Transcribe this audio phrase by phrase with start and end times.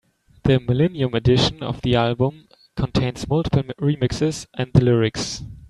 [0.45, 5.43] The millennium edition of the album contains multiple remixes and the lyrics.